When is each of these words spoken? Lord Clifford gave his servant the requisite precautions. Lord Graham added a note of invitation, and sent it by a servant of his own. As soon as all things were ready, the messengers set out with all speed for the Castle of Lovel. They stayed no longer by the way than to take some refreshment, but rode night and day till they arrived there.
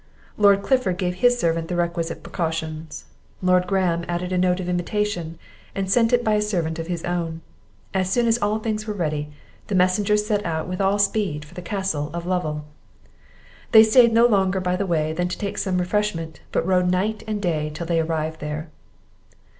Lord 0.35 0.63
Clifford 0.63 0.97
gave 0.97 1.13
his 1.13 1.37
servant 1.37 1.67
the 1.67 1.75
requisite 1.75 2.23
precautions. 2.23 3.05
Lord 3.39 3.67
Graham 3.67 4.03
added 4.07 4.33
a 4.33 4.37
note 4.39 4.59
of 4.59 4.67
invitation, 4.67 5.37
and 5.75 5.91
sent 5.91 6.11
it 6.11 6.23
by 6.23 6.33
a 6.33 6.41
servant 6.41 6.79
of 6.79 6.87
his 6.87 7.03
own. 7.03 7.41
As 7.93 8.09
soon 8.09 8.25
as 8.25 8.39
all 8.39 8.57
things 8.57 8.87
were 8.87 8.95
ready, 8.95 9.31
the 9.67 9.75
messengers 9.75 10.25
set 10.25 10.43
out 10.43 10.67
with 10.67 10.81
all 10.81 10.97
speed 10.97 11.45
for 11.45 11.53
the 11.53 11.61
Castle 11.61 12.09
of 12.15 12.25
Lovel. 12.25 12.65
They 13.73 13.83
stayed 13.83 14.11
no 14.11 14.25
longer 14.25 14.59
by 14.59 14.75
the 14.75 14.87
way 14.87 15.13
than 15.13 15.27
to 15.27 15.37
take 15.37 15.59
some 15.59 15.77
refreshment, 15.77 16.41
but 16.51 16.65
rode 16.65 16.89
night 16.89 17.21
and 17.27 17.39
day 17.39 17.69
till 17.71 17.85
they 17.85 17.99
arrived 17.99 18.39
there. 18.39 18.71